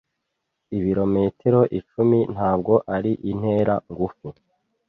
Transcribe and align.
Ibirometero 0.77 1.61
icumi 1.79 2.19
ntabwo 2.33 2.73
ari 2.95 3.11
intera 3.31 3.75
ngufi. 3.91 4.27